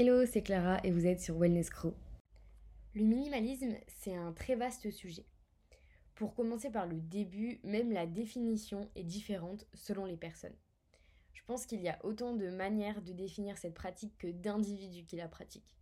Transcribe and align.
Hello, 0.00 0.24
c'est 0.26 0.42
Clara 0.42 0.78
et 0.84 0.92
vous 0.92 1.08
êtes 1.08 1.20
sur 1.20 1.36
Wellness 1.36 1.70
Crew. 1.70 1.92
Le 2.94 3.02
minimalisme, 3.02 3.74
c'est 3.88 4.14
un 4.14 4.30
très 4.30 4.54
vaste 4.54 4.92
sujet. 4.92 5.24
Pour 6.14 6.36
commencer 6.36 6.70
par 6.70 6.86
le 6.86 7.00
début, 7.00 7.58
même 7.64 7.90
la 7.90 8.06
définition 8.06 8.88
est 8.94 9.02
différente 9.02 9.66
selon 9.74 10.04
les 10.04 10.16
personnes. 10.16 10.54
Je 11.32 11.42
pense 11.48 11.66
qu'il 11.66 11.82
y 11.82 11.88
a 11.88 11.98
autant 12.04 12.32
de 12.36 12.48
manières 12.48 13.02
de 13.02 13.12
définir 13.12 13.58
cette 13.58 13.74
pratique 13.74 14.16
que 14.18 14.28
d'individus 14.28 15.04
qui 15.04 15.16
la 15.16 15.26
pratiquent. 15.26 15.74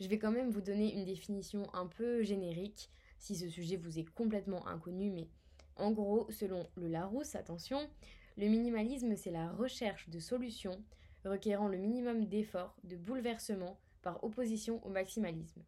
Je 0.00 0.08
vais 0.08 0.18
quand 0.18 0.32
même 0.32 0.50
vous 0.50 0.60
donner 0.60 0.92
une 0.92 1.04
définition 1.04 1.72
un 1.74 1.86
peu 1.86 2.24
générique, 2.24 2.90
si 3.20 3.36
ce 3.36 3.48
sujet 3.48 3.76
vous 3.76 4.00
est 4.00 4.12
complètement 4.14 4.66
inconnu, 4.66 5.12
mais 5.12 5.28
en 5.76 5.92
gros, 5.92 6.28
selon 6.32 6.66
le 6.74 6.88
Larousse, 6.88 7.36
attention, 7.36 7.88
le 8.36 8.48
minimalisme, 8.48 9.14
c'est 9.14 9.30
la 9.30 9.48
recherche 9.52 10.08
de 10.08 10.18
solutions 10.18 10.82
requérant 11.24 11.68
le 11.68 11.78
minimum 11.78 12.26
d'efforts, 12.26 12.76
de 12.84 12.96
bouleversement, 12.96 13.78
par 14.02 14.22
opposition 14.24 14.84
au 14.86 14.90
maximalisme. 14.90 15.62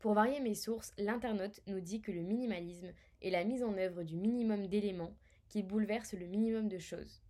Pour 0.00 0.14
varier 0.14 0.40
mes 0.40 0.54
sources, 0.54 0.94
l'internaute 0.96 1.60
nous 1.66 1.80
dit 1.80 2.00
que 2.00 2.10
le 2.10 2.22
minimalisme 2.22 2.90
est 3.20 3.30
la 3.30 3.44
mise 3.44 3.62
en 3.62 3.76
œuvre 3.76 4.02
du 4.02 4.16
minimum 4.16 4.66
d'éléments 4.66 5.14
qui 5.48 5.62
bouleverse 5.62 6.14
le 6.14 6.26
minimum 6.26 6.68
de 6.68 6.78
choses. 6.78 7.20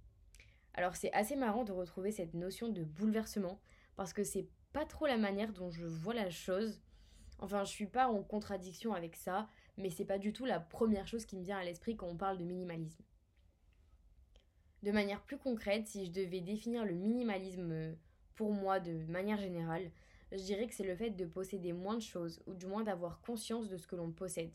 Alors 0.74 0.94
c'est 0.94 1.12
assez 1.12 1.34
marrant 1.34 1.64
de 1.64 1.72
retrouver 1.72 2.12
cette 2.12 2.34
notion 2.34 2.68
de 2.68 2.84
bouleversement 2.84 3.60
parce 3.96 4.12
que 4.12 4.22
c'est 4.22 4.46
pas 4.72 4.86
trop 4.86 5.06
la 5.06 5.18
manière 5.18 5.52
dont 5.52 5.70
je 5.70 5.84
vois 5.84 6.14
la 6.14 6.30
chose. 6.30 6.80
Enfin, 7.40 7.64
je 7.64 7.70
suis 7.70 7.86
pas 7.86 8.08
en 8.08 8.22
contradiction 8.22 8.92
avec 8.92 9.16
ça, 9.16 9.48
mais 9.78 9.90
c'est 9.90 10.04
pas 10.04 10.18
du 10.18 10.32
tout 10.32 10.44
la 10.44 10.60
première 10.60 11.06
chose 11.06 11.24
qui 11.24 11.36
me 11.36 11.42
vient 11.42 11.58
à 11.58 11.64
l'esprit 11.64 11.96
quand 11.96 12.06
on 12.06 12.16
parle 12.16 12.38
de 12.38 12.44
minimalisme. 12.44 13.02
De 14.82 14.92
manière 14.92 15.22
plus 15.22 15.38
concrète, 15.38 15.86
si 15.88 16.06
je 16.06 16.10
devais 16.10 16.40
définir 16.40 16.84
le 16.84 16.94
minimalisme 16.94 17.96
pour 18.34 18.52
moi 18.52 18.78
de 18.78 19.04
manière 19.06 19.38
générale, 19.38 19.90
je 20.32 20.42
dirais 20.42 20.66
que 20.66 20.74
c'est 20.74 20.86
le 20.86 20.96
fait 20.96 21.10
de 21.10 21.24
posséder 21.24 21.72
moins 21.72 21.96
de 21.96 22.02
choses, 22.02 22.42
ou 22.46 22.54
du 22.54 22.66
moins 22.66 22.84
d'avoir 22.84 23.20
conscience 23.20 23.68
de 23.68 23.76
ce 23.76 23.86
que 23.86 23.96
l'on 23.96 24.12
possède. 24.12 24.52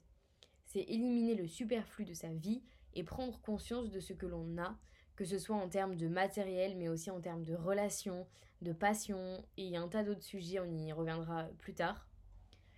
C'est 0.66 0.82
éliminer 0.82 1.36
le 1.36 1.48
superflu 1.48 2.06
de 2.06 2.14
sa 2.14 2.30
vie 2.30 2.64
et 2.94 3.04
prendre 3.04 3.40
conscience 3.42 3.92
de 3.92 4.00
ce 4.00 4.14
que 4.14 4.26
l'on 4.26 4.58
a, 4.58 4.78
que 5.16 5.26
ce 5.26 5.38
soit 5.38 5.56
en 5.56 5.70
termes 5.70 5.96
de 5.96 6.08
matériel, 6.08 6.76
mais 6.78 6.88
aussi 6.88 7.10
en 7.10 7.22
termes 7.22 7.44
de 7.44 7.56
relations, 7.56 8.28
de 8.62 8.74
passion, 8.74 9.44
et 9.58 9.76
un 9.76 9.88
tas 9.88 10.04
d'autres 10.04 10.24
sujets, 10.24 10.60
on 10.60 10.66
y 10.66 10.92
reviendra 10.92 11.46
plus 11.60 11.74
tard. 11.74 12.08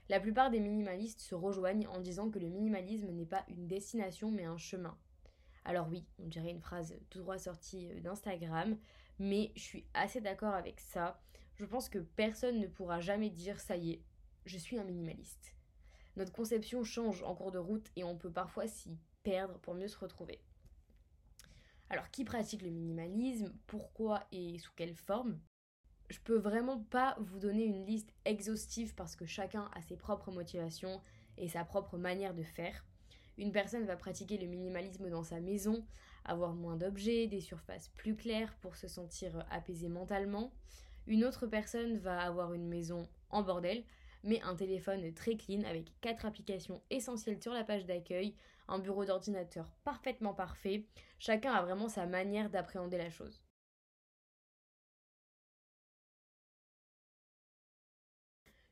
La 0.10 0.20
plupart 0.22 0.50
des 0.50 0.60
minimalistes 0.62 1.20
se 1.20 1.36
rejoignent 1.36 1.88
en 1.88 2.00
disant 2.00 2.30
que 2.30 2.40
le 2.40 2.48
minimalisme 2.48 3.12
n'est 3.12 3.26
pas 3.26 3.44
une 3.50 3.68
destination 3.68 4.32
mais 4.32 4.46
un 4.46 4.58
chemin. 4.58 4.98
Alors 5.66 5.90
oui, 5.90 6.06
on 6.18 6.28
dirait 6.28 6.52
une 6.52 6.62
phrase 6.62 6.96
tout 7.10 7.20
droit 7.20 7.38
sortie 7.38 7.90
d'Instagram, 8.02 8.78
mais 9.20 9.52
je 9.56 9.62
suis 9.62 9.86
assez 9.94 10.22
d'accord 10.22 10.54
avec 10.54 10.80
ça. 10.80 11.22
Je 11.56 11.66
pense 11.66 11.90
que 11.90 12.00
personne 12.00 12.60
ne 12.60 12.68
pourra 12.68 13.02
jamais 13.02 13.30
dire 13.30 13.60
ça 13.60 13.76
y 13.76 13.92
est, 13.92 14.02
je 14.46 14.58
suis 14.58 14.80
un 14.80 14.86
minimaliste. 14.86 15.56
Notre 16.16 16.32
conception 16.32 16.84
change 16.86 17.22
en 17.24 17.36
cours 17.36 17.52
de 17.52 17.60
route 17.60 17.92
et 17.98 18.04
on 18.06 18.18
peut 18.18 18.32
parfois 18.32 18.68
s'y 18.68 18.98
perdre 19.24 19.60
pour 19.60 19.74
mieux 19.74 19.90
se 19.90 20.00
retrouver. 20.00 20.40
Alors 21.90 22.10
qui 22.12 22.24
pratique 22.24 22.62
le 22.62 22.70
minimalisme? 22.70 23.54
Pourquoi 23.68 24.24
et 24.32 24.58
sous 24.60 24.72
quelle 24.76 24.96
forme? 24.96 25.40
Je 26.10 26.20
peux 26.20 26.38
vraiment 26.38 26.80
pas 26.90 27.18
vous 27.20 27.38
donner 27.38 27.66
une 27.66 27.86
liste 27.86 28.14
exhaustive 28.24 28.96
parce 28.96 29.16
que 29.16 29.26
chacun 29.26 29.70
a 29.74 29.82
ses 29.82 29.98
propres 29.98 30.32
motivations 30.32 31.02
et 31.38 31.50
sa 31.50 31.66
propre 31.66 31.98
manière 31.98 32.34
de 32.34 32.44
faire. 32.44 32.86
Une 33.38 33.52
personne 33.52 33.86
va 33.86 33.98
pratiquer 33.98 34.38
le 34.38 34.48
minimalisme 34.48 35.10
dans 35.10 35.24
sa 35.24 35.42
maison, 35.42 35.86
avoir 36.24 36.54
moins 36.54 36.78
d'objets, 36.78 37.28
des 37.28 37.42
surfaces 37.42 37.90
plus 37.90 38.16
claires 38.16 38.56
pour 38.62 38.78
se 38.78 38.88
sentir 38.88 39.46
apaisé 39.52 39.90
mentalement. 39.90 40.52
Une 41.08 41.26
autre 41.26 41.46
personne 41.46 41.98
va 41.98 42.22
avoir 42.22 42.54
une 42.54 42.68
maison 42.68 43.08
en 43.30 43.44
bordel, 43.44 43.84
mais 44.24 44.42
un 44.42 44.56
téléphone 44.56 45.14
très 45.14 45.36
clean 45.36 45.64
avec 45.64 45.92
quatre 46.02 46.26
applications 46.26 46.82
essentielles 46.90 47.42
sur 47.42 47.54
la 47.54 47.64
page 47.64 47.86
d'accueil, 47.86 48.34
un 48.70 48.80
bureau 48.80 49.06
d'ordinateur 49.06 49.72
parfaitement 49.84 50.34
parfait. 50.34 50.86
Chacun 51.20 51.52
a 51.54 51.62
vraiment 51.62 51.90
sa 51.90 52.06
manière 52.06 52.50
d'appréhender 52.50 52.98
la 52.98 53.10
chose. 53.10 53.42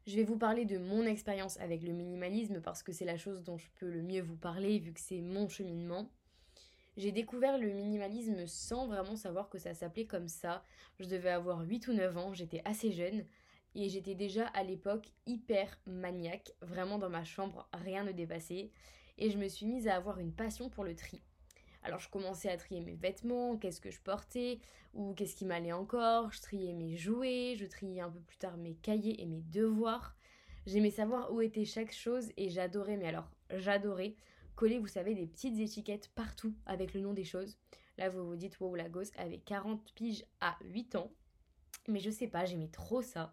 Je 0.08 0.18
vais 0.18 0.24
vous 0.24 0.38
parler 0.38 0.66
de 0.66 0.78
mon 0.78 1.04
expérience 1.08 1.60
avec 1.60 1.82
le 1.82 1.92
minimalisme 1.92 2.62
parce 2.62 2.84
que 2.84 2.92
c'est 2.92 3.06
la 3.06 3.18
chose 3.18 3.42
dont 3.42 3.58
je 3.58 3.68
peux 3.80 3.90
le 3.90 4.04
mieux 4.04 4.22
vous 4.22 4.36
parler 4.36 4.78
vu 4.78 4.94
que 4.94 5.00
c'est 5.00 5.20
mon 5.20 5.50
cheminement. 5.50 6.12
J'ai 6.96 7.12
découvert 7.12 7.58
le 7.58 7.72
minimalisme 7.72 8.46
sans 8.46 8.86
vraiment 8.86 9.16
savoir 9.16 9.50
que 9.50 9.58
ça 9.58 9.74
s'appelait 9.74 10.06
comme 10.06 10.28
ça. 10.28 10.64
Je 11.00 11.06
devais 11.06 11.32
avoir 11.32 11.62
8 11.62 11.88
ou 11.88 11.94
9 11.94 12.18
ans, 12.18 12.34
j'étais 12.34 12.62
assez 12.66 12.92
jeune 12.92 13.26
et 13.74 13.90
j'étais 13.90 14.14
déjà 14.14 14.46
à 14.50 14.64
l'époque 14.64 15.10
hyper 15.26 15.76
maniaque, 15.88 16.52
vraiment 16.62 17.00
dans 17.00 17.10
ma 17.10 17.24
chambre, 17.24 17.68
rien 17.74 18.04
ne 18.04 18.12
dépassait 18.12 18.70
et 19.18 19.32
je 19.32 19.40
me 19.40 19.48
suis 19.48 19.66
mise 19.66 19.88
à 19.88 19.96
avoir 19.96 20.20
une 20.20 20.34
passion 20.34 20.70
pour 20.70 20.84
le 20.84 20.96
tri. 20.96 21.24
Alors 21.86 22.00
je 22.00 22.10
commençais 22.10 22.50
à 22.50 22.58
trier 22.58 22.82
mes 22.82 22.96
vêtements, 22.96 23.58
qu'est-ce 23.58 23.80
que 23.80 23.92
je 23.92 24.02
portais, 24.02 24.60
ou 24.96 25.14
qu'est-ce 25.14 25.36
qui 25.36 25.46
m'allait 25.46 25.72
encore, 25.72 26.32
je 26.32 26.42
triais 26.42 26.74
mes 26.74 26.98
jouets, 26.98 27.54
je 27.60 27.66
triais 27.68 28.02
un 28.02 28.10
peu 28.10 28.20
plus 28.22 28.38
tard 28.38 28.58
mes 28.58 28.74
cahiers 28.74 29.22
et 29.22 29.28
mes 29.28 29.42
devoirs. 29.42 30.16
J'aimais 30.66 30.90
savoir 30.90 31.32
où 31.32 31.42
était 31.42 31.64
chaque 31.64 31.94
chose 31.94 32.32
et 32.38 32.50
j'adorais, 32.50 32.98
mais 32.98 33.08
alors 33.08 33.30
j'adorais 33.52 34.16
coller, 34.56 34.80
vous 34.80 34.88
savez, 34.88 35.14
des 35.14 35.28
petites 35.28 35.60
étiquettes 35.60 36.10
partout 36.16 36.56
avec 36.66 36.96
le 36.96 37.02
nom 37.02 37.14
des 37.14 37.24
choses. 37.24 37.56
Là, 38.00 38.10
vous 38.10 38.26
vous 38.26 38.36
dites, 38.36 38.60
wow, 38.60 38.74
la 38.74 38.90
gosse 38.90 39.12
avait 39.18 39.38
40 39.38 39.94
piges 39.94 40.26
à 40.42 40.58
8 40.64 40.96
ans. 40.96 41.12
Mais 41.88 42.00
je 42.00 42.10
sais 42.10 42.28
pas, 42.28 42.46
j'aimais 42.46 42.70
trop 42.70 43.04
ça. 43.04 43.32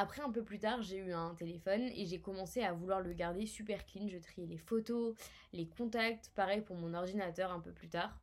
Après, 0.00 0.22
un 0.22 0.30
peu 0.30 0.44
plus 0.44 0.60
tard, 0.60 0.80
j'ai 0.80 0.98
eu 0.98 1.12
un 1.12 1.34
téléphone 1.34 1.90
et 1.92 2.06
j'ai 2.06 2.20
commencé 2.20 2.62
à 2.62 2.72
vouloir 2.72 3.00
le 3.00 3.12
garder 3.12 3.46
super 3.46 3.84
clean. 3.84 4.06
Je 4.06 4.18
triais 4.18 4.46
les 4.46 4.56
photos, 4.56 5.16
les 5.52 5.66
contacts, 5.66 6.30
pareil 6.36 6.60
pour 6.60 6.76
mon 6.76 6.94
ordinateur 6.94 7.50
un 7.50 7.58
peu 7.58 7.72
plus 7.72 7.88
tard. 7.88 8.16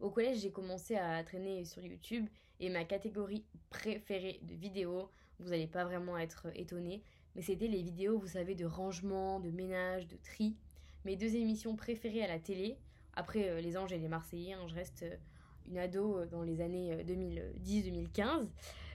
Au 0.00 0.10
collège, 0.10 0.40
j'ai 0.40 0.52
commencé 0.52 0.96
à 0.96 1.24
traîner 1.24 1.64
sur 1.64 1.82
YouTube 1.82 2.28
et 2.60 2.68
ma 2.68 2.84
catégorie 2.84 3.46
préférée 3.70 4.40
de 4.42 4.54
vidéos, 4.54 5.10
vous 5.38 5.48
n'allez 5.48 5.66
pas 5.66 5.84
vraiment 5.84 6.18
être 6.18 6.48
étonné, 6.54 7.02
mais 7.34 7.40
c'était 7.40 7.68
les 7.68 7.82
vidéos, 7.82 8.18
vous 8.18 8.28
savez, 8.28 8.54
de 8.54 8.66
rangement, 8.66 9.40
de 9.40 9.50
ménage, 9.50 10.06
de 10.08 10.18
tri 10.18 10.58
mes 11.06 11.16
deux 11.16 11.36
émissions 11.36 11.74
préférées 11.74 12.22
à 12.22 12.28
la 12.28 12.38
télé. 12.38 12.76
Après 13.14 13.48
euh, 13.48 13.60
Les 13.60 13.76
Anges 13.76 13.92
et 13.92 13.98
les 13.98 14.08
Marseillais, 14.08 14.52
hein, 14.52 14.66
je 14.68 14.74
reste 14.74 15.04
euh, 15.04 15.16
une 15.66 15.78
ado 15.78 16.18
euh, 16.18 16.26
dans 16.26 16.42
les 16.42 16.60
années 16.60 17.02
2010-2015. 17.04 18.48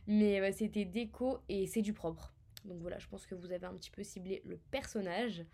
Mais 0.07 0.51
c'était 0.51 0.85
Déco 0.85 1.39
et 1.49 1.67
C'est 1.67 1.81
du 1.81 1.93
propre. 1.93 2.33
Donc 2.65 2.79
voilà, 2.81 2.97
je 2.99 3.07
pense 3.07 3.25
que 3.25 3.35
vous 3.35 3.51
avez 3.51 3.65
un 3.65 3.73
petit 3.73 3.91
peu 3.91 4.03
ciblé 4.03 4.41
le 4.45 4.57
personnage. 4.71 5.45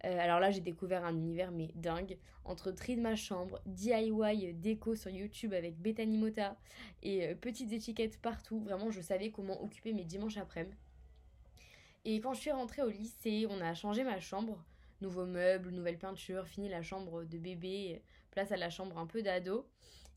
alors 0.00 0.40
là, 0.40 0.50
j'ai 0.50 0.60
découvert 0.60 1.04
un 1.04 1.14
univers 1.14 1.50
mais 1.50 1.70
dingue. 1.74 2.18
Entre 2.44 2.70
tri 2.70 2.96
de 2.96 3.00
ma 3.00 3.16
chambre, 3.16 3.60
DIY 3.66 4.54
déco 4.54 4.94
sur 4.94 5.10
YouTube 5.10 5.52
avec 5.52 5.76
Bethany 5.76 6.16
Mota 6.16 6.56
et 7.02 7.34
petites 7.36 7.72
étiquettes 7.72 8.20
partout. 8.20 8.60
Vraiment, 8.60 8.90
je 8.90 9.00
savais 9.00 9.30
comment 9.30 9.62
occuper 9.62 9.92
mes 9.92 10.04
dimanches 10.04 10.36
après-midi. 10.36 10.76
Et 12.04 12.20
quand 12.20 12.34
je 12.34 12.40
suis 12.40 12.52
rentrée 12.52 12.82
au 12.82 12.88
lycée, 12.88 13.46
on 13.50 13.60
a 13.60 13.74
changé 13.74 14.04
ma 14.04 14.20
chambre 14.20 14.64
nouveaux 15.00 15.26
meubles, 15.26 15.70
nouvelle 15.70 15.98
peinture, 15.98 16.46
fini 16.46 16.68
la 16.68 16.82
chambre 16.82 17.24
de 17.24 17.38
bébé, 17.38 18.02
place 18.30 18.52
à 18.52 18.56
la 18.56 18.70
chambre 18.70 18.98
un 18.98 19.06
peu 19.06 19.22
d'ado. 19.22 19.66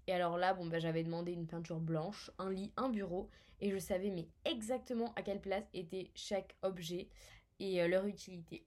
Et 0.10 0.12
alors 0.12 0.40
là, 0.40 0.56
bon, 0.56 0.66
bah, 0.66 0.80
j'avais 0.80 1.04
demandé 1.04 1.34
une 1.34 1.46
peinture 1.46 1.80
blanche, 1.80 2.32
un 2.40 2.50
lit, 2.50 2.74
un 2.78 2.90
bureau, 2.90 3.30
et 3.62 3.70
je 3.70 3.78
savais 3.78 4.10
mais 4.10 4.28
exactement 4.44 5.14
à 5.16 5.22
quelle 5.22 5.40
place 5.40 5.70
était 5.76 6.10
chaque 6.16 6.56
objet 6.64 7.10
et 7.60 7.80
euh, 7.80 7.88
leur 7.88 8.08
utilité. 8.08 8.66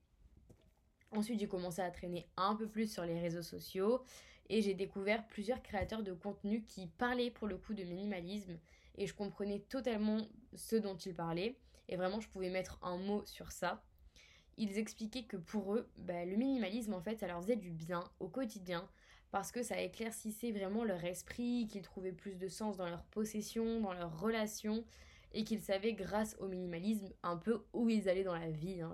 Ensuite, 1.11 1.41
j'ai 1.41 1.49
commencé 1.49 1.81
à 1.81 1.91
traîner 1.91 2.29
un 2.37 2.55
peu 2.55 2.69
plus 2.69 2.89
sur 2.89 3.03
les 3.03 3.19
réseaux 3.19 3.41
sociaux 3.41 4.05
et 4.47 4.61
j'ai 4.61 4.73
découvert 4.73 5.27
plusieurs 5.27 5.61
créateurs 5.61 6.01
de 6.01 6.13
contenu 6.13 6.63
qui 6.63 6.87
parlaient 6.87 7.31
pour 7.31 7.49
le 7.49 7.57
coup 7.57 7.73
de 7.73 7.83
minimalisme 7.83 8.57
et 8.97 9.05
je 9.05 9.13
comprenais 9.13 9.59
totalement 9.67 10.25
ce 10.55 10.77
dont 10.77 10.95
ils 10.95 11.13
parlaient 11.13 11.57
et 11.89 11.97
vraiment 11.97 12.21
je 12.21 12.29
pouvais 12.29 12.51
mettre 12.51 12.79
un 12.81 12.95
mot 12.95 13.21
sur 13.25 13.51
ça 13.51 13.83
ils 14.57 14.77
expliquaient 14.77 15.23
que 15.23 15.37
pour 15.37 15.75
eux, 15.75 15.89
bah, 15.97 16.25
le 16.25 16.35
minimalisme 16.35 16.93
en 16.93 17.01
fait, 17.01 17.17
ça 17.17 17.27
leur 17.27 17.41
faisait 17.41 17.55
du 17.55 17.71
bien 17.71 18.03
au 18.19 18.27
quotidien 18.27 18.87
parce 19.33 19.51
que 19.51 19.63
ça 19.63 19.81
éclaircissait 19.81 20.51
vraiment 20.51 20.83
leur 20.83 21.03
esprit, 21.03 21.67
qu'ils 21.67 21.81
trouvaient 21.81 22.11
plus 22.11 22.35
de 22.35 22.47
sens 22.47 22.77
dans 22.77 22.87
leur 22.87 23.03
possession, 23.05 23.81
dans 23.81 23.91
leurs 23.91 24.19
relations 24.19 24.85
et 25.33 25.43
qu'ils 25.43 25.63
savaient 25.63 25.93
grâce 25.93 26.35
au 26.39 26.47
minimalisme 26.47 27.11
un 27.23 27.35
peu 27.35 27.65
où 27.73 27.89
ils 27.89 28.07
allaient 28.07 28.23
dans 28.23 28.37
la 28.37 28.51
vie. 28.51 28.81
Hein. 28.81 28.93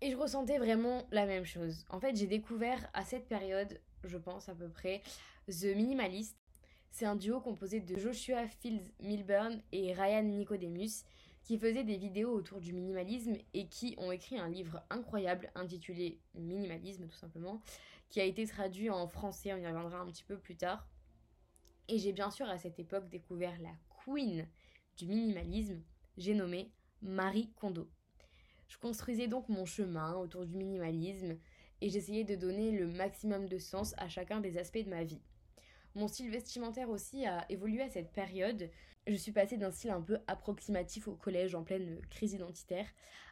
Et 0.00 0.10
je 0.10 0.16
ressentais 0.16 0.58
vraiment 0.58 1.06
la 1.12 1.24
même 1.24 1.44
chose. 1.44 1.84
En 1.88 2.00
fait, 2.00 2.16
j'ai 2.16 2.26
découvert 2.26 2.90
à 2.94 3.04
cette 3.04 3.28
période, 3.28 3.80
je 4.02 4.18
pense 4.18 4.48
à 4.48 4.56
peu 4.56 4.68
près, 4.68 5.02
The 5.46 5.66
Minimalist. 5.76 6.36
C'est 6.90 7.06
un 7.06 7.14
duo 7.14 7.40
composé 7.40 7.78
de 7.78 7.96
Joshua 7.96 8.48
Fields 8.48 8.90
Milburn 8.98 9.62
et 9.70 9.92
Ryan 9.92 10.24
Nicodemus 10.24 11.04
qui 11.44 11.58
faisaient 11.58 11.84
des 11.84 11.98
vidéos 11.98 12.32
autour 12.32 12.60
du 12.60 12.72
minimalisme 12.72 13.36
et 13.52 13.68
qui 13.68 13.94
ont 13.98 14.10
écrit 14.10 14.38
un 14.38 14.48
livre 14.48 14.82
incroyable 14.88 15.50
intitulé 15.54 16.18
Minimalisme 16.34 17.06
tout 17.06 17.16
simplement, 17.16 17.60
qui 18.08 18.20
a 18.20 18.24
été 18.24 18.46
traduit 18.46 18.88
en 18.88 19.06
français, 19.06 19.52
on 19.52 19.58
y 19.58 19.66
reviendra 19.66 19.98
un 20.00 20.06
petit 20.06 20.24
peu 20.24 20.38
plus 20.38 20.56
tard. 20.56 20.88
Et 21.88 21.98
j'ai 21.98 22.12
bien 22.12 22.30
sûr 22.30 22.48
à 22.48 22.56
cette 22.56 22.78
époque 22.78 23.10
découvert 23.10 23.60
la 23.60 23.72
queen 24.04 24.48
du 24.96 25.06
minimalisme, 25.06 25.82
j'ai 26.16 26.34
nommé 26.34 26.72
Marie 27.02 27.52
Kondo. 27.56 27.90
Je 28.68 28.78
construisais 28.78 29.28
donc 29.28 29.50
mon 29.50 29.66
chemin 29.66 30.14
autour 30.16 30.46
du 30.46 30.56
minimalisme 30.56 31.36
et 31.82 31.90
j'essayais 31.90 32.24
de 32.24 32.36
donner 32.36 32.70
le 32.70 32.86
maximum 32.86 33.48
de 33.48 33.58
sens 33.58 33.94
à 33.98 34.08
chacun 34.08 34.40
des 34.40 34.56
aspects 34.56 34.82
de 34.82 34.88
ma 34.88 35.04
vie. 35.04 35.20
Mon 35.96 36.08
style 36.08 36.28
vestimentaire 36.28 36.90
aussi 36.90 37.24
a 37.24 37.46
évolué 37.50 37.80
à 37.82 37.88
cette 37.88 38.10
période. 38.10 38.68
Je 39.06 39.14
suis 39.14 39.30
passée 39.30 39.56
d'un 39.56 39.70
style 39.70 39.90
un 39.90 40.00
peu 40.00 40.18
approximatif 40.26 41.06
au 41.06 41.14
collège 41.14 41.54
en 41.54 41.62
pleine 41.62 42.00
crise 42.10 42.32
identitaire 42.32 42.86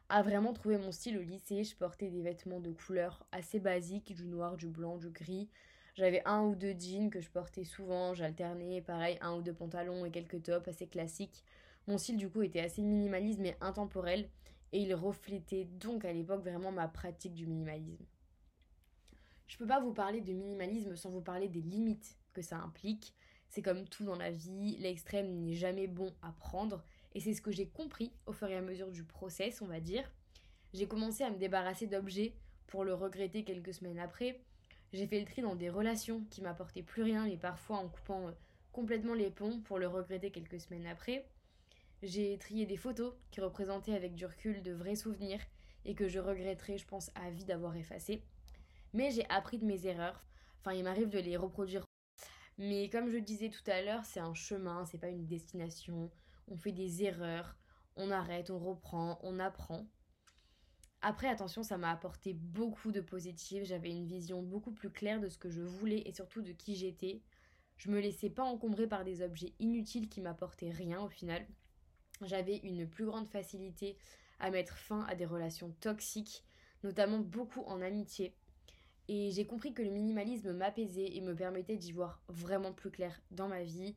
à 0.09 0.23
vraiment 0.23 0.53
trouver 0.53 0.79
mon 0.79 0.93
style 0.93 1.19
au 1.19 1.23
lycée. 1.23 1.65
Je 1.65 1.75
portais 1.75 2.09
des 2.09 2.23
vêtements 2.23 2.61
de 2.61 2.71
couleurs 2.71 3.27
assez 3.33 3.59
basiques, 3.59 4.15
du 4.15 4.27
noir, 4.27 4.57
du 4.57 4.69
blanc, 4.69 4.97
du 4.97 5.11
gris. 5.11 5.49
J'avais 5.97 6.23
un 6.25 6.43
ou 6.43 6.55
deux 6.55 6.79
jeans 6.79 7.11
que 7.11 7.21
je 7.21 7.31
portais 7.31 7.65
souvent, 7.65 8.15
j'alternais, 8.15 8.81
pareil, 8.81 9.19
un 9.23 9.35
ou 9.35 9.43
deux 9.43 9.53
pantalons 9.53 10.05
et 10.05 10.13
quelques 10.13 10.45
tops 10.45 10.69
assez 10.69 10.87
classiques. 10.87 11.43
Mon 11.89 11.99
style 11.99 12.17
du 12.17 12.31
coup 12.31 12.43
était 12.43 12.61
assez 12.61 12.81
minimaliste 12.81 13.41
mais 13.41 13.57
intemporel 13.61 14.29
et 14.71 14.79
il 14.79 14.95
reflétait 14.95 15.65
donc 15.65 16.05
à 16.05 16.13
l'époque 16.13 16.43
vraiment 16.43 16.71
ma 16.71 16.87
pratique 16.87 17.35
du 17.35 17.45
minimalisme. 17.47 18.07
Je 19.49 19.59
peux 19.59 19.67
pas 19.67 19.81
vous 19.81 19.93
parler 19.93 20.21
de 20.21 20.33
minimalisme 20.33 20.95
sans 20.95 21.11
vous 21.11 21.21
parler 21.21 21.49
des 21.49 21.61
limites 21.61 22.17
que 22.33 22.43
ça 22.43 22.59
implique. 22.59 23.15
C'est 23.49 23.63
comme 23.63 23.87
tout 23.87 24.05
dans 24.05 24.17
la 24.17 24.31
vie, 24.31 24.77
l'extrême 24.79 25.31
n'est 25.41 25.55
jamais 25.55 25.87
bon 25.87 26.15
à 26.23 26.33
prendre 26.33 26.83
et 27.15 27.21
c'est 27.21 27.35
ce 27.35 27.43
que 27.43 27.53
j'ai 27.53 27.67
compris 27.67 28.13
au 28.27 28.33
fur 28.33 28.49
et 28.49 28.57
à 28.57 28.63
mesure 28.63 28.91
du 28.91 29.05
process, 29.05 29.61
on 29.61 29.67
va 29.67 29.81
dire. 29.81 30.11
J'ai 30.73 30.87
commencé 30.87 31.23
à 31.23 31.31
me 31.31 31.39
débarrasser 31.39 31.87
d'objets 31.87 32.35
pour 32.67 32.85
le 32.85 32.95
regretter 32.95 33.45
quelques 33.45 33.75
semaines 33.75 33.99
après. 33.99 34.41
J'ai 34.93 35.07
fait 35.07 35.21
le 35.21 35.27
tri 35.27 35.43
dans 35.43 35.55
des 35.55 35.69
relations 35.69 36.25
qui 36.31 36.41
m'apportaient 36.41 36.83
plus 36.83 37.03
rien 37.03 37.27
et 37.27 37.37
parfois 37.37 37.79
en 37.79 37.89
coupant 37.89 38.29
euh, 38.29 38.33
complètement 38.73 39.15
les 39.15 39.31
ponts 39.31 39.61
pour 39.61 39.79
le 39.79 39.87
regretter 39.87 40.31
quelques 40.31 40.61
semaines 40.61 40.87
après. 40.87 41.27
J'ai 42.03 42.37
trié 42.39 42.67
des 42.67 42.77
photos 42.77 43.15
qui 43.31 43.41
représentaient 43.41 43.95
avec 43.95 44.15
du 44.15 44.27
recul 44.27 44.63
de 44.63 44.73
vrais 44.73 44.97
souvenirs 44.97 45.41
et 45.85 45.95
que 45.95 46.09
je 46.09 46.19
regretterais, 46.19 46.79
je 46.79 46.87
pense, 46.87 47.11
à 47.15 47.31
vie 47.31 47.45
d'avoir 47.45 47.77
effacé. 47.77 48.23
Mais 48.93 49.11
j'ai 49.11 49.29
appris 49.29 49.59
de 49.59 49.65
mes 49.65 49.87
erreurs. 49.87 50.25
Enfin, 50.61 50.73
il 50.73 50.85
m'arrive 50.85 51.09
de 51.09 51.19
les 51.19 51.37
reproduire. 51.37 51.85
Mais 52.59 52.89
comme 52.91 53.09
je 53.09 53.19
disais 53.19 53.49
tout 53.49 53.69
à 53.71 53.83
l'heure, 53.83 54.05
c'est 54.05 54.21
un 54.21 54.35
chemin, 54.35 54.85
c'est 54.85 54.99
pas 54.99 55.09
une 55.09 55.27
destination. 55.27 56.11
On 56.49 56.57
fait 56.57 56.73
des 56.73 57.03
erreurs, 57.05 57.57
on 57.97 58.11
arrête, 58.11 58.51
on 58.51 58.59
reprend, 58.59 59.19
on 59.23 59.39
apprend. 59.39 59.87
Après, 61.01 61.29
attention, 61.29 61.63
ça 61.63 61.79
m'a 61.79 61.91
apporté 61.91 62.33
beaucoup 62.33 62.93
de 62.93 63.01
positif. 63.01 63.65
J'avais 63.65 63.91
une 63.91 64.07
vision 64.07 64.43
beaucoup 64.43 64.71
plus 64.71 64.91
claire 64.91 65.21
de 65.21 65.29
ce 65.29 65.39
que 65.39 65.51
je 65.51 65.63
voulais 65.63 66.03
et 66.07 66.13
surtout 66.13 66.43
de 66.43 66.53
qui 66.53 66.77
j'étais. 66.77 67.23
Je 67.77 67.91
me 67.91 68.01
laissais 68.01 68.31
pas 68.31 68.45
encombrer 68.45 68.87
par 68.87 69.03
des 69.03 69.23
objets 69.23 69.55
inutiles 69.59 70.09
qui 70.09 70.21
m'apportaient 70.21 70.71
rien 70.71 71.01
au 71.01 71.09
final. 71.09 71.45
J'avais 72.21 72.59
une 72.59 72.89
plus 72.89 73.05
grande 73.05 73.27
facilité 73.27 73.97
à 74.39 74.51
mettre 74.51 74.77
fin 74.77 75.01
à 75.07 75.17
des 75.17 75.27
relations 75.27 75.73
toxiques, 75.81 76.45
notamment 76.85 77.19
beaucoup 77.19 77.63
en 77.63 77.81
amitié. 77.81 78.37
Et 79.09 79.31
j'ai 79.31 79.47
compris 79.47 79.75
que 79.75 79.83
le 79.83 79.91
minimalisme 79.91 80.53
m'apaisait 80.53 81.17
et 81.17 81.21
me 81.21 81.35
permettait 81.35 81.77
d'y 81.77 81.93
voir 81.93 82.21
vraiment 82.29 82.73
plus 82.73 82.91
clair 82.91 83.21
dans 83.31 83.49
ma 83.49 83.63
vie. 83.63 83.97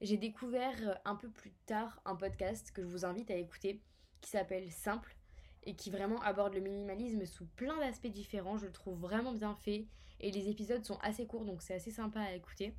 J'ai 0.00 0.16
découvert 0.16 0.76
euh, 0.82 0.94
un 1.04 1.16
peu 1.16 1.28
plus 1.28 1.52
tard 1.66 2.00
un 2.04 2.16
podcast 2.16 2.70
que 2.72 2.82
je 2.82 2.86
vous 2.86 3.04
invite 3.04 3.30
à 3.30 3.36
écouter 3.36 3.80
qui 4.20 4.30
s'appelle 4.30 4.70
Simple 4.70 5.16
et 5.64 5.74
qui 5.74 5.90
vraiment 5.90 6.20
aborde 6.22 6.54
le 6.54 6.60
minimalisme 6.60 7.24
sous 7.26 7.46
plein 7.46 7.78
d'aspects 7.78 8.08
différents. 8.08 8.58
Je 8.58 8.66
le 8.66 8.72
trouve 8.72 8.98
vraiment 8.98 9.32
bien 9.32 9.54
fait 9.54 9.86
et 10.20 10.30
les 10.30 10.48
épisodes 10.48 10.84
sont 10.84 10.98
assez 10.98 11.26
courts 11.26 11.44
donc 11.44 11.62
c'est 11.62 11.74
assez 11.74 11.90
sympa 11.90 12.20
à 12.20 12.34
écouter. 12.34 12.74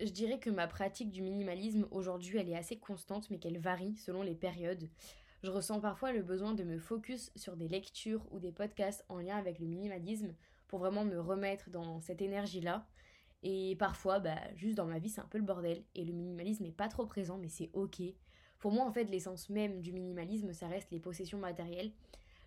Je 0.00 0.10
dirais 0.10 0.38
que 0.38 0.50
ma 0.50 0.66
pratique 0.66 1.10
du 1.10 1.22
minimalisme 1.22 1.86
aujourd'hui 1.90 2.38
elle 2.38 2.48
est 2.48 2.56
assez 2.56 2.78
constante 2.78 3.30
mais 3.30 3.38
qu'elle 3.38 3.58
varie 3.58 3.96
selon 3.96 4.22
les 4.22 4.34
périodes. 4.34 4.88
Je 5.42 5.50
ressens 5.50 5.80
parfois 5.80 6.12
le 6.12 6.22
besoin 6.22 6.54
de 6.54 6.64
me 6.64 6.78
focus 6.78 7.30
sur 7.36 7.56
des 7.56 7.68
lectures 7.68 8.26
ou 8.32 8.38
des 8.40 8.52
podcasts 8.52 9.04
en 9.08 9.18
lien 9.18 9.36
avec 9.36 9.58
le 9.58 9.66
minimalisme 9.66 10.34
pour 10.68 10.78
vraiment 10.78 11.04
me 11.04 11.18
remettre 11.18 11.70
dans 11.70 12.00
cette 12.00 12.22
énergie-là. 12.22 12.86
Et 13.42 13.76
parfois, 13.76 14.18
bah, 14.18 14.40
juste 14.54 14.76
dans 14.76 14.86
ma 14.86 14.98
vie, 14.98 15.08
c'est 15.08 15.20
un 15.20 15.28
peu 15.28 15.38
le 15.38 15.44
bordel. 15.44 15.84
Et 15.94 16.04
le 16.04 16.12
minimalisme 16.12 16.64
n'est 16.64 16.72
pas 16.72 16.88
trop 16.88 17.06
présent, 17.06 17.38
mais 17.38 17.48
c'est 17.48 17.70
ok. 17.74 18.02
Pour 18.58 18.72
moi, 18.72 18.84
en 18.84 18.92
fait, 18.92 19.04
l'essence 19.04 19.50
même 19.50 19.80
du 19.80 19.92
minimalisme, 19.92 20.52
ça 20.52 20.66
reste 20.66 20.90
les 20.90 21.00
possessions 21.00 21.38
matérielles. 21.38 21.92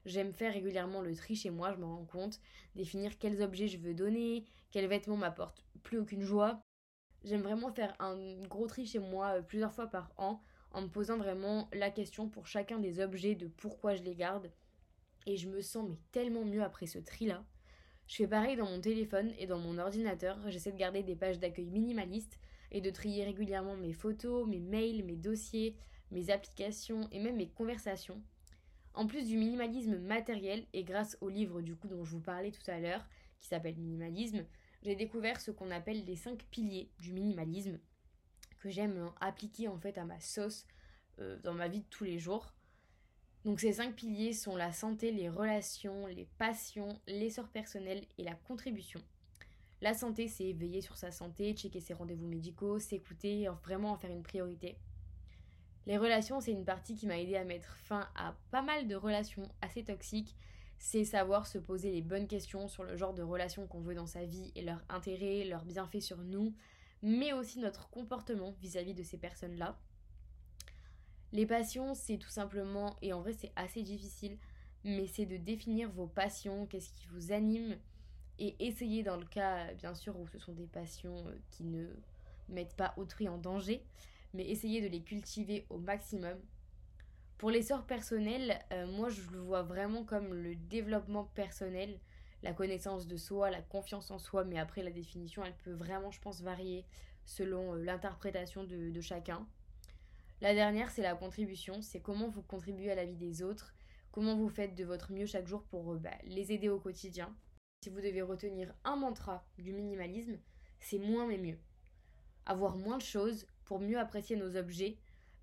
J'aime 0.06 0.34
faire 0.34 0.54
régulièrement 0.54 1.02
le 1.02 1.16
tri 1.16 1.36
chez 1.36 1.50
moi, 1.50 1.72
je 1.72 1.78
me 1.78 1.86
rends 1.86 2.06
compte. 2.06 2.40
Définir 2.76 3.18
quels 3.18 3.42
objets 3.42 3.68
je 3.68 3.78
veux 3.78 3.94
donner, 3.94 4.46
quels 4.72 4.88
vêtements 4.88 5.18
m'apportent 5.18 5.64
plus 5.84 6.00
aucune 6.00 6.24
joie. 6.24 6.64
J'aime 7.24 7.42
vraiment 7.42 7.72
faire 7.72 7.96
un 8.00 8.42
gros 8.48 8.68
tri 8.68 8.86
chez 8.86 9.00
moi 9.00 9.38
euh, 9.38 9.42
plusieurs 9.42 9.74
fois 9.74 9.88
par 9.88 10.12
an 10.18 10.42
en 10.72 10.84
me 10.84 10.88
posant 10.88 11.18
vraiment 11.18 11.70
la 11.74 11.90
question 11.90 12.30
pour 12.30 12.48
chacun 12.48 12.80
des 12.80 13.00
objets 13.00 13.36
de 13.36 13.48
pourquoi 13.48 13.96
je 13.96 14.04
les 14.04 14.16
garde. 14.16 14.52
Et 15.26 15.36
je 15.36 15.50
me 15.50 15.62
sens 15.62 15.88
mais 15.88 15.98
tellement 16.12 16.46
mieux 16.46 16.64
après 16.64 16.86
ce 16.86 17.00
tri-là. 17.00 17.44
Je 18.10 18.16
fais 18.16 18.28
pareil 18.28 18.56
dans 18.56 18.66
mon 18.66 18.82
téléphone 18.82 19.32
et 19.38 19.46
dans 19.46 19.60
mon 19.60 19.78
ordinateur. 19.78 20.36
J'essaie 20.50 20.72
de 20.72 20.78
garder 20.78 21.04
des 21.04 21.16
pages 21.16 21.38
d'accueil 21.38 21.70
minimalistes 21.70 22.40
et 22.72 22.82
de 22.82 22.90
trier 22.90 23.24
régulièrement 23.24 23.78
mes 23.78 23.94
photos, 23.94 24.48
mes 24.48 24.60
mails, 24.60 25.06
mes 25.06 25.16
dossiers, 25.16 25.78
mes 26.10 26.32
applications 26.32 27.08
et 27.12 27.20
même 27.20 27.36
mes 27.36 27.50
conversations. 27.50 28.20
En 28.96 29.06
plus 29.06 29.28
du 29.28 29.38
minimalisme 29.38 30.00
matériel 30.00 30.66
et 30.74 30.84
grâce 30.84 31.20
au 31.22 31.30
livre 31.30 31.62
du 31.62 31.76
coup 31.76 31.88
dont 31.88 32.04
je 32.04 32.14
vous 32.14 32.20
parlais 32.20 32.50
tout 32.50 32.72
à 32.72 32.80
l'heure, 32.80 33.06
qui 33.40 33.48
s'appelle 33.48 33.76
Minimalisme, 33.76 34.44
j'ai 34.82 34.96
découvert 34.96 35.40
ce 35.40 35.52
qu'on 35.52 35.70
appelle 35.70 36.04
les 36.04 36.16
cinq 36.16 36.44
piliers 36.50 36.90
du 37.00 37.14
minimalisme 37.14 37.78
que 38.58 38.72
j'aime 38.72 39.12
appliquer 39.22 39.68
en 39.68 39.78
fait 39.78 40.00
à 40.00 40.06
ma 40.06 40.20
sauce 40.20 40.66
euh, 41.20 41.38
dans 41.44 41.54
ma 41.54 41.68
vie 41.68 41.82
de 41.82 41.90
tous 41.92 42.06
les 42.06 42.18
jours. 42.18 42.56
Donc 43.46 43.62
ces 43.62 43.74
cinq 43.74 43.96
piliers 43.96 44.34
sont 44.34 44.58
la 44.58 44.74
santé, 44.74 45.12
les 45.12 45.30
relations, 45.30 46.08
les 46.08 46.28
passions, 46.38 47.00
l'essor 47.08 47.48
personnel 47.48 48.06
et 48.18 48.24
la 48.24 48.34
contribution. 48.36 49.00
La 49.82 49.94
santé, 49.94 50.28
c'est 50.28 50.52
veiller 50.52 50.82
sur 50.82 50.98
sa 50.98 51.12
santé, 51.12 51.54
checker 51.54 51.80
ses 51.80 51.94
rendez-vous 51.94 52.28
médicaux, 52.28 52.80
s'écouter, 52.80 53.48
vraiment 53.64 53.92
en 53.92 53.98
faire 53.98 54.12
une 54.12 54.24
priorité. 54.24 54.78
Les 55.86 55.98
relations, 55.98 56.42
c'est 56.42 56.52
une 56.52 56.66
partie 56.66 56.96
qui 56.96 57.08
m'a 57.08 57.18
aidé 57.18 57.38
à 57.38 57.46
mettre 57.46 57.78
fin 57.78 58.10
à 58.16 58.36
pas 58.52 58.62
mal 58.62 58.88
de 58.88 58.96
relations 58.96 59.50
assez 59.62 59.84
toxiques. 59.84 60.36
C'est 60.78 61.06
savoir 61.06 61.48
se 61.48 61.58
poser 61.58 61.92
les 61.92 62.02
bonnes 62.02 62.28
questions 62.28 62.68
sur 62.68 62.84
le 62.84 62.98
genre 62.98 63.14
de 63.14 63.24
relations 63.24 63.68
qu'on 63.68 63.80
veut 63.80 63.96
dans 63.96 64.06
sa 64.06 64.26
vie 64.26 64.52
et 64.56 64.62
leur 64.62 64.84
intérêt, 64.90 65.46
leur 65.46 65.64
bienfait 65.64 66.02
sur 66.02 66.18
nous, 66.18 66.54
mais 67.02 67.32
aussi 67.32 67.60
notre 67.60 67.90
comportement 67.90 68.54
vis-à-vis 68.62 68.92
-vis 68.92 68.98
de 68.98 69.04
ces 69.04 69.18
personnes-là. 69.18 69.78
Les 71.32 71.46
passions, 71.46 71.94
c'est 71.94 72.18
tout 72.18 72.30
simplement, 72.30 72.96
et 73.02 73.14
en 73.14 73.22
vrai 73.22 73.34
c'est 73.34 73.52
assez 73.56 73.84
difficile, 73.84 74.38
mais 74.84 75.06
c'est 75.08 75.26
de 75.26 75.38
définir 75.38 75.92
vos 75.92 76.08
passions, 76.08 76.66
qu'est-ce 76.66 76.92
qui 76.92 77.08
vous 77.08 77.32
anime, 77.32 77.78
et 78.40 78.56
essayer 78.66 79.04
dans 79.04 79.18
le 79.18 79.26
cas, 79.26 79.74
bien 79.74 79.94
sûr, 79.94 80.18
où 80.18 80.28
ce 80.28 80.40
sont 80.40 80.54
des 80.54 80.66
passions 80.66 81.28
euh, 81.28 81.36
qui 81.52 81.66
ne 81.66 81.88
mettent 82.48 82.76
pas 82.76 82.94
autrui 82.98 83.28
en 83.28 83.38
danger, 83.38 83.84
mais 84.34 84.48
essayer 84.48 84.82
de 84.82 84.88
les 84.88 85.02
cultiver 85.02 85.66
au 85.70 85.78
maximum. 85.78 86.38
Pour 87.38 87.52
l'essor 87.52 87.84
personnel, 87.84 88.60
euh, 88.74 88.88
moi 88.88 89.10
je 89.10 89.22
le 89.30 89.40
vois 89.40 89.62
vraiment 89.62 90.04
comme 90.04 90.34
le 90.34 90.56
développement 90.56 91.26
personnel, 91.36 92.00
la 92.42 92.54
connaissance 92.54 93.08
de 93.08 93.18
soi, 93.18 93.52
la 93.52 93.62
confiance 93.62 94.10
en 94.10 94.18
soi, 94.18 94.46
mais 94.46 94.58
après 94.58 94.82
la 94.82 94.92
définition, 94.92 95.44
elle 95.46 95.56
peut 95.58 95.74
vraiment, 95.74 96.10
je 96.10 96.22
pense, 96.22 96.42
varier 96.42 96.86
selon 97.26 97.74
euh, 97.76 97.84
l'interprétation 97.84 98.64
de 98.64 99.02
chacun. 99.02 99.46
La 100.42 100.54
dernière, 100.54 100.90
c'est 100.90 101.02
la 101.02 101.16
contribution. 101.16 101.82
C'est 101.82 102.00
comment 102.00 102.30
vous 102.30 102.42
contribuez 102.42 102.92
à 102.92 102.96
la 102.96 103.06
vie 103.06 103.18
des 103.18 103.42
autres, 103.42 103.74
comment 104.12 104.38
vous 104.38 104.48
faites 104.48 104.74
de 104.74 104.86
votre 104.86 105.12
mieux 105.12 105.26
chaque 105.26 105.48
jour 105.48 105.64
pour 105.64 105.94
euh, 105.94 105.98
bah, 105.98 106.18
les 106.24 106.54
aider 106.54 106.70
au 106.70 106.80
quotidien. 106.80 107.36
Si 107.84 107.90
vous 107.90 108.00
devez 108.00 108.22
retenir 108.22 108.74
un 108.86 108.96
mantra 108.96 109.46
du 109.58 109.74
minimalisme, 109.74 110.40
c'est 110.80 110.98
moins 110.98 111.28
mais 111.28 111.38
mieux. 111.38 111.58
Avoir 112.46 112.78
moins 112.78 112.98
de 112.98 113.04
choses 113.04 113.48
pour 113.66 113.80
mieux 113.80 114.00
apprécier 114.00 114.38
nos 114.38 114.56
objets, 114.56 114.98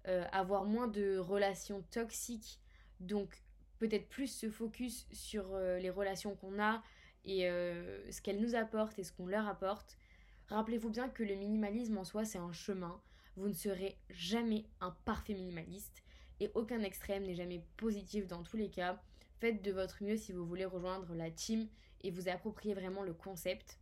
euh, 0.09 0.25
avoir 0.33 0.65
moins 0.65 0.89
de 0.89 1.19
relations 1.19 1.83
toxiques, 1.91 2.59
donc 3.01 3.43
peut-être 3.79 4.09
plus 4.09 4.29
se 4.29 4.51
focus 4.51 5.07
sur 5.13 5.55
euh, 5.55 5.79
les 5.79 5.91
relations 5.91 6.35
qu'on 6.37 6.59
a 6.59 6.83
et 7.25 7.41
ce 7.43 8.23
qu'elles 8.23 8.41
nous 8.41 8.55
apportent 8.55 9.01
et 9.01 9.03
ce 9.03 9.11
qu'on 9.11 9.27
leur 9.27 9.49
apporte. 9.49 9.99
Rappelez-vous 10.47 10.91
bien 10.91 11.09
que 11.09 11.25
le 11.25 11.35
minimalisme 11.35 11.99
en 11.99 12.05
soi, 12.05 12.25
c'est 12.25 12.39
un 12.39 12.53
chemin 12.53 13.03
vous 13.37 13.49
ne 13.49 13.55
serez 13.55 13.97
jamais 14.11 14.65
un 14.81 14.91
parfait 15.05 15.35
minimaliste 15.35 16.03
et 16.41 16.51
aucun 16.55 16.83
extrême 16.83 17.25
n'est 17.25 17.35
jamais 17.35 17.63
positif 17.77 18.27
dans 18.27 18.43
tous 18.43 18.57
les 18.57 18.69
cas. 18.69 19.01
Faites 19.41 19.63
de 19.63 19.73
votre 19.73 20.03
mieux 20.03 20.17
si 20.17 20.33
vous 20.33 20.47
voulez 20.47 20.65
rejoindre 20.65 21.15
la 21.15 21.31
team 21.31 21.69
et 22.03 22.11
vous 22.11 22.29
approprier 22.29 22.75
vraiment 22.75 23.03
le 23.03 23.13
concept. 23.13 23.79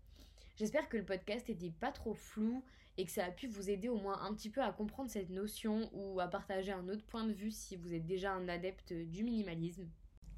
J'espère 0.57 0.89
que 0.89 0.97
le 0.97 1.05
podcast 1.05 1.49
était 1.51 1.71
pas 1.71 1.93
trop 1.93 2.15
flou 2.15 2.63
et 2.97 3.05
que 3.05 3.11
ça 3.11 3.25
a 3.25 3.31
pu 3.31 3.49
vous 3.49 3.71
aider 3.71 3.89
au 3.89 3.97
moins 3.97 4.23
un 4.23 4.35
petit 4.35 4.51
peu 4.51 4.63
à 4.63 4.73
comprendre 4.73 5.11
cette 5.11 5.31
notion 5.31 5.91
ou 5.93 6.21
à 6.21 6.29
partager 6.29 6.73
un 6.73 6.89
autre 6.89 7.05
point 7.05 7.27
de 7.27 7.33
vue 7.33 7.51
si 7.51 7.77
vous 7.77 7.93
êtes 7.93 8.07
déjà 8.07 8.33
un 8.33 8.49
adepte 8.49 8.93
du 8.93 9.25
minimalisme. 9.25 9.89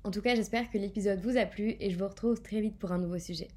En 0.05 0.11
tout 0.11 0.23
cas, 0.23 0.35
j'espère 0.35 0.71
que 0.71 0.79
l'épisode 0.79 1.21
vous 1.21 1.37
a 1.37 1.45
plu 1.47 1.77
et 1.81 1.91
je 1.91 1.99
vous 1.99 2.09
retrouve 2.09 2.41
très 2.41 2.61
vite 2.61 2.79
pour 2.79 2.93
un 2.93 2.99
nouveau 2.99 3.19
sujet. 3.19 3.49